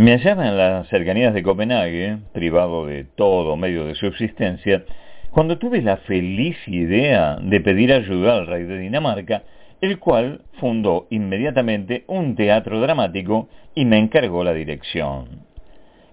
[0.00, 4.82] Me hallaba en las cercanías de Copenhague, privado de todo medio de subsistencia,
[5.30, 9.42] cuando tuve la feliz idea de pedir ayuda al rey de Dinamarca,
[9.82, 15.42] el cual fundó inmediatamente un teatro dramático y me encargó la dirección.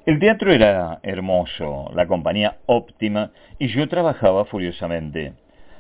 [0.06, 5.32] El teatro era hermoso, la compañía óptima y yo trabajaba furiosamente.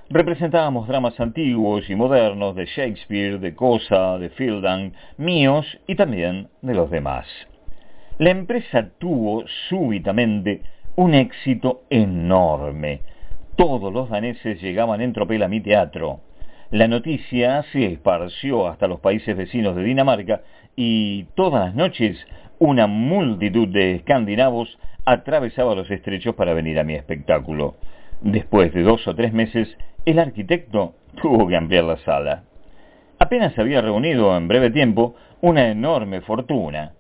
[0.10, 6.74] Representábamos dramas antiguos y modernos de Shakespeare, de Cosa, de Fielding, míos y también de
[6.74, 7.26] los demás.
[8.20, 10.62] La empresa tuvo súbitamente
[10.96, 13.02] un éxito enorme.
[13.56, 16.22] Todos los daneses llegaban en tropel a mi teatro.
[16.72, 20.42] La noticia se esparció hasta los países vecinos de Dinamarca
[20.76, 22.18] y todas las noches
[22.58, 24.68] una multitud de escandinavos
[25.06, 27.76] atravesaba los estrechos para venir a mi espectáculo.
[28.22, 29.68] Después de dos o tres meses,
[30.08, 32.44] el arquitecto tuvo que ampliar la sala.
[33.20, 36.94] Apenas había reunido en breve tiempo una enorme fortuna.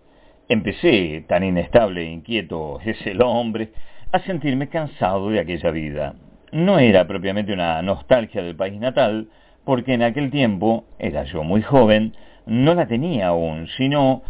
[0.49, 3.69] Empecé, tan inestable e inquieto es el hombre,
[4.13, 6.13] a sentirme cansado de aquella vida.
[6.53, 9.27] No era propiamente una nostalgia del país natal,
[9.65, 12.13] porque en aquel tiempo, era yo muy joven,
[12.45, 14.21] no la tenía aún, sino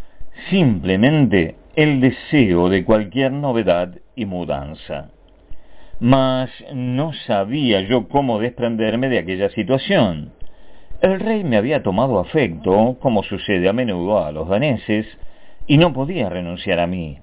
[0.49, 5.11] simplemente el deseo de cualquier novedad y mudanza.
[5.99, 10.31] Mas no sabía yo cómo desprenderme de aquella situación.
[11.03, 15.05] El rey me había tomado afecto, como sucede a menudo a los daneses,
[15.67, 17.19] y no podía renunciar a mí.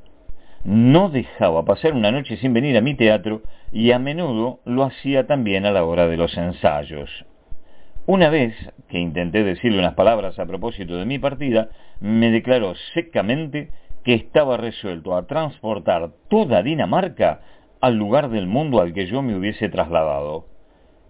[0.64, 3.42] No dejaba pasar una noche sin venir a mi teatro
[3.72, 7.10] y a menudo lo hacía también a la hora de los ensayos.
[8.06, 8.54] Una vez
[8.88, 11.68] que intenté decirle unas palabras a propósito de mi partida,
[12.00, 13.70] me declaró secamente
[14.04, 17.40] que estaba resuelto a transportar toda Dinamarca
[17.80, 20.46] al lugar del mundo al que yo me hubiese trasladado.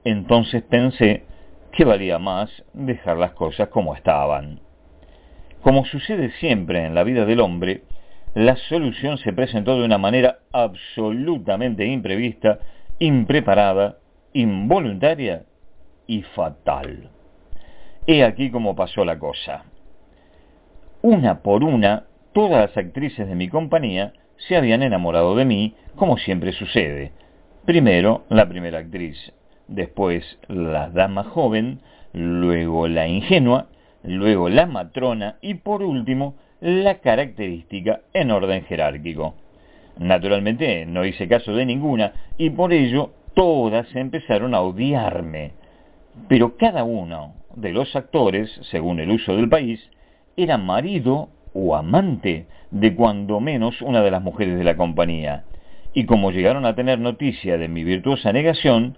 [0.04, 1.24] Entonces pensé
[1.72, 4.60] que valía más dejar las cosas como estaban.
[5.64, 7.84] Como sucede siempre en la vida del hombre,
[8.34, 12.58] la solución se presentó de una manera absolutamente imprevista,
[12.98, 13.96] impreparada,
[14.34, 15.44] involuntaria
[16.06, 17.08] y fatal.
[18.06, 19.64] He aquí cómo pasó la cosa.
[21.00, 22.04] Una por una,
[22.34, 24.12] todas las actrices de mi compañía
[24.46, 27.12] se habían enamorado de mí, como siempre sucede.
[27.64, 29.16] Primero la primera actriz,
[29.66, 31.80] después la dama joven,
[32.12, 33.68] luego la ingenua,
[34.04, 39.34] luego la matrona y por último la característica en orden jerárquico.
[39.98, 45.52] Naturalmente no hice caso de ninguna y por ello todas empezaron a odiarme.
[46.28, 49.80] Pero cada uno de los actores, según el uso del país,
[50.36, 55.44] era marido o amante de cuando menos una de las mujeres de la compañía,
[55.92, 58.96] y como llegaron a tener noticia de mi virtuosa negación,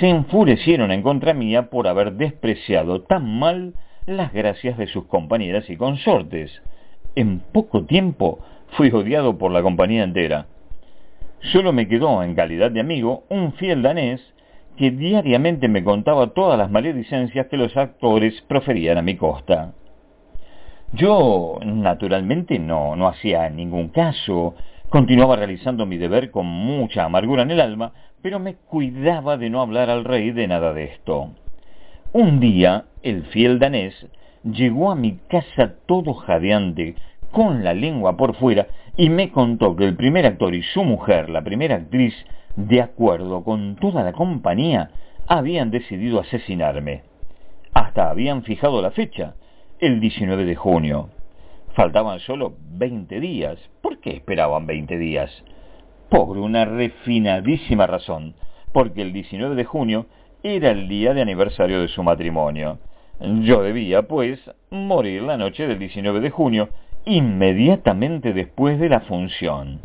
[0.00, 3.74] se enfurecieron en contra mía por haber despreciado tan mal
[4.08, 6.50] las gracias de sus compañeras y consortes.
[7.14, 8.38] En poco tiempo
[8.76, 10.46] fui odiado por la compañía entera.
[11.54, 14.20] Solo me quedó, en calidad de amigo, un fiel danés
[14.76, 19.72] que diariamente me contaba todas las maledicencias que los actores proferían a mi costa.
[20.92, 24.54] Yo, naturalmente, no, no hacía ningún caso,
[24.88, 27.92] continuaba realizando mi deber con mucha amargura en el alma,
[28.22, 31.30] pero me cuidaba de no hablar al rey de nada de esto.
[32.14, 33.92] Un día, el fiel danés
[34.42, 36.94] llegó a mi casa todo jadeante,
[37.30, 41.28] con la lengua por fuera, y me contó que el primer actor y su mujer,
[41.28, 42.14] la primera actriz,
[42.56, 44.88] de acuerdo con toda la compañía,
[45.28, 47.02] habían decidido asesinarme.
[47.74, 49.34] Hasta habían fijado la fecha,
[49.78, 51.10] el 19 de junio.
[51.74, 53.58] Faltaban solo 20 días.
[53.82, 55.30] ¿Por qué esperaban 20 días?
[56.08, 58.34] Por una refinadísima razón,
[58.72, 60.06] porque el 19 de junio
[60.42, 62.78] era el día de aniversario de su matrimonio.
[63.20, 64.38] Yo debía, pues,
[64.70, 66.68] morir la noche del 19 de junio,
[67.04, 69.80] inmediatamente después de la función.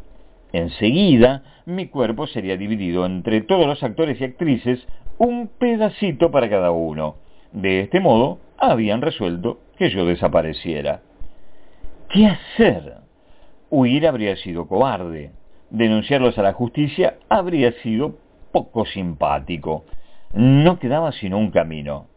[0.52, 4.80] Enseguida, mi cuerpo sería dividido entre todos los actores y actrices,
[5.18, 7.16] un pedacito para cada uno.
[7.52, 11.02] De este modo, habían resuelto que yo desapareciera.
[12.10, 12.98] ¿Qué hacer?
[13.72, 15.32] Huir habría sido cobarde.
[15.72, 18.16] Denunciarlos a la justicia habría sido
[18.52, 19.86] poco simpático.
[20.34, 22.08] No quedaba sino un camino.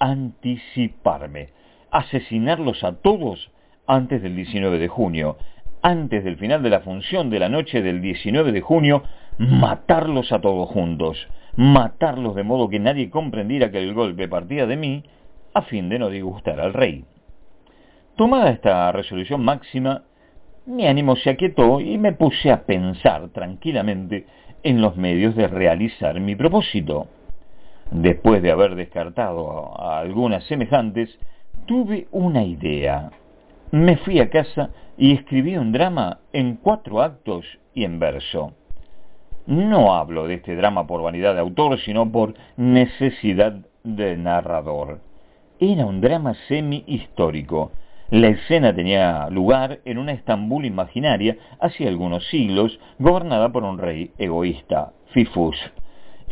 [0.00, 1.48] Anticiparme.
[1.92, 3.50] Asesinarlos a todos
[3.86, 5.36] antes del 19 de junio.
[5.82, 9.02] Antes del final de la función de la noche del 19 de junio,
[9.38, 11.16] matarlos a todos juntos.
[11.56, 15.04] Matarlos de modo que nadie comprendiera que el golpe partía de mí
[15.54, 17.04] a fin de no disgustar al rey.
[18.16, 20.02] Tomada esta resolución máxima,
[20.66, 24.26] mi ánimo se aquietó y me puse a pensar tranquilamente
[24.62, 27.08] en los medios de realizar mi propósito.
[27.90, 31.10] Después de haber descartado a algunas semejantes,
[31.66, 33.10] tuve una idea.
[33.72, 37.44] me fui a casa y escribí un drama en cuatro actos
[37.74, 38.52] y en verso.
[39.46, 45.00] No hablo de este drama por vanidad de autor, sino por necesidad de narrador.
[45.58, 47.72] Era un drama semi-histórico.
[48.10, 54.10] La escena tenía lugar en una Estambul imaginaria hace algunos siglos, gobernada por un rey
[54.18, 55.56] egoísta, Fifus.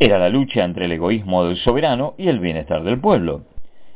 [0.01, 3.41] Era la lucha entre el egoísmo del soberano y el bienestar del pueblo.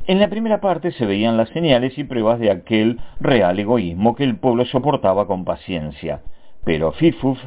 [0.06, 4.26] En la primera parte se veían las señales y pruebas de aquel real egoísmo que
[4.26, 6.20] el pueblo soportaba con paciencia.
[6.66, 7.40] Pero Fifuf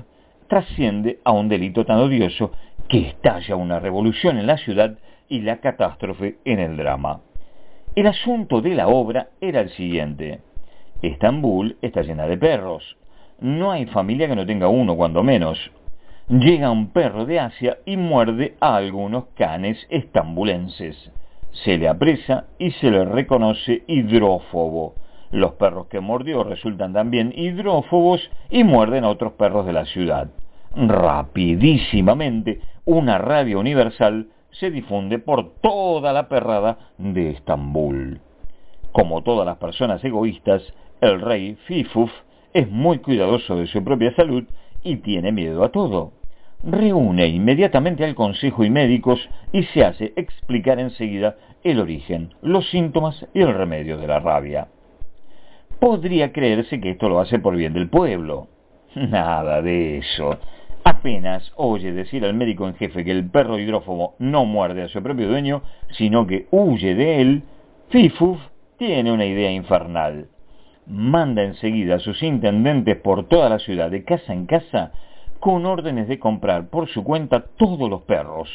[0.49, 2.51] trasciende a un delito tan odioso
[2.89, 4.97] que estalla una revolución en la ciudad
[5.29, 7.21] y la catástrofe en el drama.
[7.95, 10.41] El asunto de la obra era el siguiente.
[11.03, 12.83] Estambul está llena de perros.
[13.39, 15.59] No hay familia que no tenga uno, cuando menos.
[16.29, 20.97] Llega un perro de Asia y muerde a algunos canes estambulenses
[21.67, 24.95] se le apresa y se le reconoce hidrófobo.
[25.33, 28.21] Los perros que mordió resultan también hidrófobos
[28.51, 30.29] y muerden a otros perros de la ciudad.
[30.77, 34.29] Rapidísimamente, una radio universal
[34.61, 38.21] se difunde por toda la perrada de Estambul.
[38.93, 40.63] Como todas las personas egoístas,
[41.01, 42.11] el rey Fifuf
[42.55, 44.45] es muy cuidadoso de su propia salud
[44.83, 46.13] y tiene miedo a todo
[46.67, 49.17] reúne inmediatamente al consejo y médicos
[49.53, 54.69] y se hace explicar enseguida el origen, los síntomas y el remedio de la rabia.
[55.81, 58.49] Podría creerse que esto lo hace por bien del pueblo.
[58.95, 60.39] Nada de eso.
[60.85, 65.03] Apenas oye decir al médico en jefe que el perro hidrófobo no muerde a su
[65.03, 65.63] propio dueño,
[65.99, 67.43] sino que huye de él,
[67.91, 68.39] Fifuf
[68.79, 70.29] tiene una idea infernal.
[70.87, 74.93] Manda enseguida a sus intendentes por toda la ciudad, de casa en casa,
[75.41, 78.49] con órdenes de comprar por su cuenta todos los perros.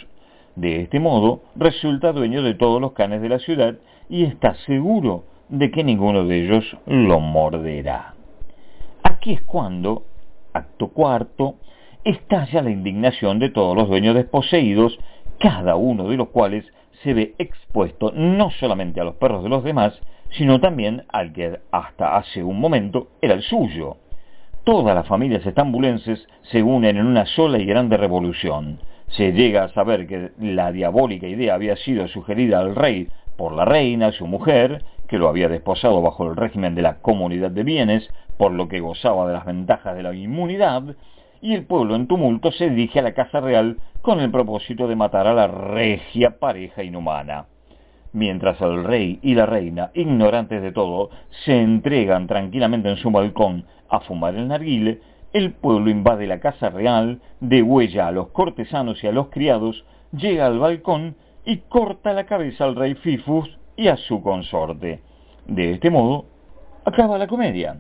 [0.56, 3.76] De este modo resulta dueño de todos los canes de la ciudad
[4.10, 8.14] y está seguro de que ninguno de ellos lo morderá.
[9.04, 10.04] Aquí es cuando,
[10.54, 11.56] acto cuarto,
[12.04, 14.98] estalla la indignación de todos los dueños desposeídos,
[15.40, 16.66] cada uno de los cuales
[17.04, 19.94] se ve expuesto no solamente a los perros de los demás,
[20.38, 23.98] sino también al que hasta hace un momento era el suyo.
[24.64, 26.20] Todas las familias estambulenses
[26.52, 28.80] se unen en una sola y grande revolución.
[29.18, 33.08] Se llega a saber que la diabólica idea había sido sugerida al rey
[33.38, 37.52] por la reina, su mujer, que lo había desposado bajo el régimen de la comunidad
[37.52, 38.08] de bienes,
[38.38, 40.84] por lo que gozaba de las ventajas de la inmunidad,
[41.42, 44.96] y el pueblo en tumulto se dirige a la casa real con el propósito de
[44.96, 47.46] matar a la regia pareja inhumana.
[48.14, 51.10] Mientras el rey y la reina, ignorantes de todo,
[51.46, 55.00] se entregan tranquilamente en su balcón a fumar el narguile,
[55.34, 60.46] el pueblo invade la casa real, degüella a los cortesanos y a los criados, llega
[60.46, 61.16] al balcón
[61.46, 65.00] y corta la cabeza al rey Fifus y a su consorte.
[65.48, 66.26] De este modo,
[66.86, 67.80] acaba la comedia.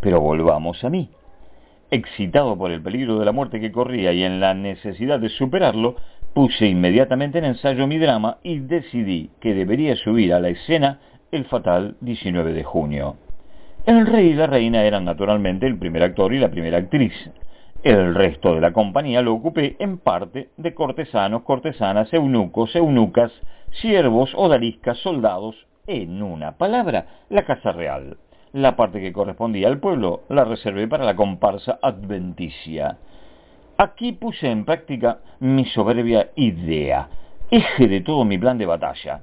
[0.00, 1.10] Pero volvamos a mí.
[1.90, 5.96] Excitado por el peligro de la muerte que corría y en la necesidad de superarlo,
[6.34, 11.00] puse inmediatamente en ensayo mi drama y decidí que debería subir a la escena
[11.32, 13.16] el fatal 19 de junio.
[13.86, 17.12] El rey y la reina eran naturalmente el primer actor y la primera actriz.
[17.82, 23.32] El resto de la compañía lo ocupé en parte de cortesanos, cortesanas, eunucos, eunucas,
[23.80, 25.56] siervos, odaliscas, soldados,
[25.86, 28.18] en una palabra, la casa real.
[28.52, 32.98] La parte que correspondía al pueblo la reservé para la comparsa adventicia.
[33.82, 37.08] Aquí puse en práctica mi soberbia idea,
[37.50, 39.22] eje de todo mi plan de batalla.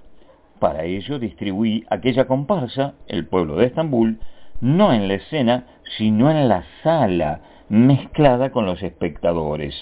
[0.59, 4.17] Para ello distribuí aquella comparsa, el pueblo de Estambul,
[4.61, 5.67] no en la escena,
[5.99, 9.75] sino en la sala, mezclada con los espectadores,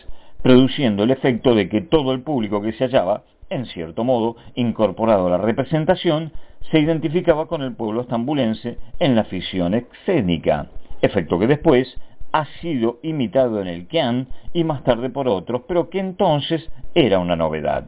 [0.44, 5.28] produciendo el efecto de que todo el público que se hallaba, en cierto modo, incorporado
[5.28, 6.34] a la representación,
[6.74, 10.68] se identificaba con el pueblo estambulense en la ficción escénica,
[11.02, 11.88] efecto que después
[12.36, 16.62] ha sido imitado en el Kian y más tarde por otros, pero que entonces
[16.94, 17.86] era una novedad.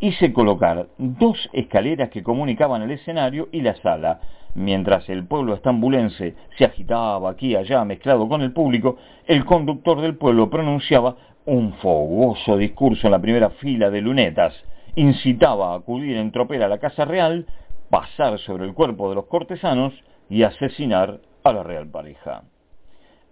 [0.00, 4.20] Hice colocar dos escaleras que comunicaban el escenario y la sala,
[4.56, 10.00] Mientras el pueblo estambulense se agitaba aquí y allá mezclado con el público, el conductor
[10.00, 11.14] del pueblo pronunciaba
[11.44, 14.54] un fogoso discurso en la primera fila de lunetas,
[14.94, 17.44] incitaba a acudir en tropel a la Casa Real,
[17.90, 19.92] pasar sobre el cuerpo de los cortesanos
[20.30, 22.44] y asesinar a la real pareja.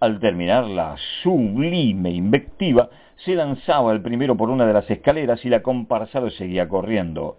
[0.05, 2.91] Al terminar la sublime invectiva,
[3.25, 7.39] se lanzaba el primero por una de las escaleras y la comparsa lo seguía corriendo.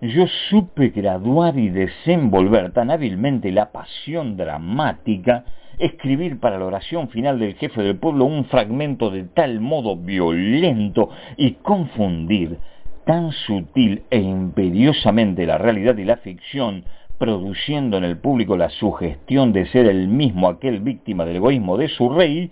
[0.00, 5.44] Yo supe graduar y desenvolver tan hábilmente la pasión dramática,
[5.78, 11.10] escribir para la oración final del jefe del pueblo un fragmento de tal modo violento
[11.36, 12.58] y confundir
[13.06, 16.82] tan sutil e imperiosamente la realidad y la ficción
[17.20, 21.88] produciendo en el público la sugestión de ser el mismo aquel víctima del egoísmo de
[21.88, 22.50] su rey,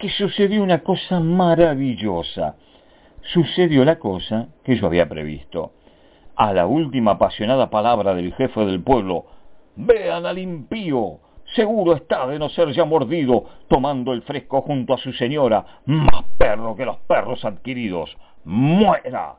[0.00, 2.56] que sucedió una cosa maravillosa.
[3.32, 5.74] Sucedió la cosa que yo había previsto.
[6.34, 9.26] A la última apasionada palabra del jefe del pueblo,
[9.76, 11.20] vean al impío,
[11.54, 16.24] seguro está de no ser ya mordido, tomando el fresco junto a su señora, más
[16.36, 18.10] perro que los perros adquiridos,
[18.44, 19.36] muera.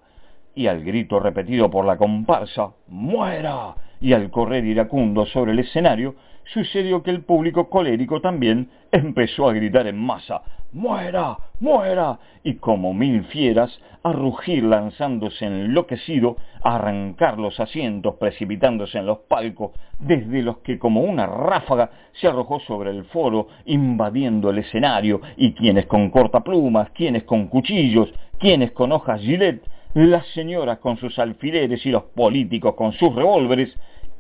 [0.56, 6.16] Y al grito repetido por la comparsa, muera y al correr iracundo sobre el escenario,
[6.54, 10.42] sucedió que el público colérico también empezó a gritar en masa
[10.74, 11.38] ¡Muera!
[11.60, 12.18] ¡Muera!
[12.44, 13.70] y como mil fieras
[14.04, 20.80] a rugir lanzándose enloquecido, a arrancar los asientos, precipitándose en los palcos, desde los que
[20.80, 26.90] como una ráfaga se arrojó sobre el foro, invadiendo el escenario, y quienes con cortaplumas,
[26.92, 29.62] quienes con cuchillos, quienes con hojas gilet,
[29.94, 33.70] las señoras con sus alfileres y los políticos con sus revólveres,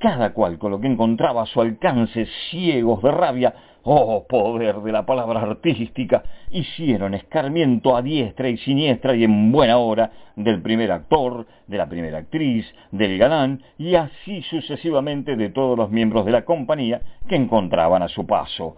[0.01, 3.53] cada cual con lo que encontraba a su alcance, ciegos de rabia,
[3.83, 9.77] oh poder de la palabra artística, hicieron escarmiento a diestra y siniestra y en buena
[9.77, 15.77] hora del primer actor, de la primera actriz, del galán y así sucesivamente de todos
[15.77, 18.75] los miembros de la compañía que encontraban a su paso.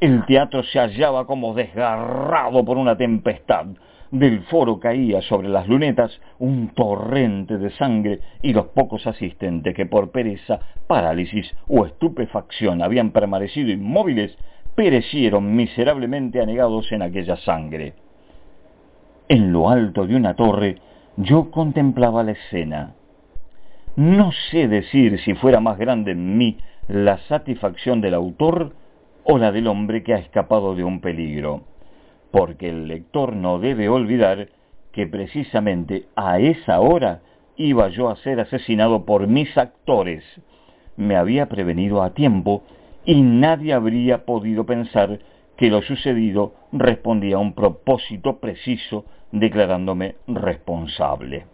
[0.00, 3.66] El teatro se hallaba como desgarrado por una tempestad,
[4.10, 9.86] del foro caía sobre las lunetas un torrente de sangre y los pocos asistentes que
[9.86, 14.36] por pereza, parálisis o estupefacción habían permanecido inmóviles
[14.74, 17.94] perecieron miserablemente anegados en aquella sangre.
[19.28, 20.76] En lo alto de una torre
[21.16, 22.94] yo contemplaba la escena.
[23.96, 26.56] No sé decir si fuera más grande en mí
[26.88, 28.72] la satisfacción del autor
[29.24, 31.69] o la del hombre que ha escapado de un peligro
[32.30, 34.48] porque el lector no debe olvidar
[34.92, 37.20] que precisamente a esa hora
[37.56, 40.22] iba yo a ser asesinado por mis actores.
[40.96, 42.62] Me había prevenido a tiempo
[43.04, 45.18] y nadie habría podido pensar
[45.56, 51.44] que lo sucedido respondía a un propósito preciso declarándome responsable.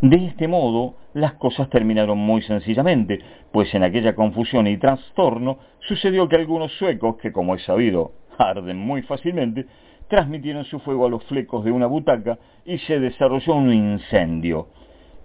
[0.00, 3.20] De este modo, las cosas terminaron muy sencillamente,
[3.52, 5.58] pues en aquella confusión y trastorno
[5.88, 9.66] sucedió que algunos suecos, que como he sabido arden muy fácilmente,
[10.08, 14.68] transmitieron su fuego a los flecos de una butaca y se desarrolló un incendio.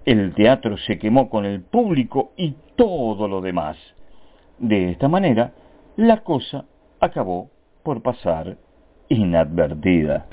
[0.05, 3.77] El teatro se quemó con el público y todo lo demás.
[4.57, 5.53] De esta manera,
[5.97, 6.65] la cosa
[6.99, 7.49] acabó
[7.83, 8.57] por pasar
[9.09, 10.27] inadvertida.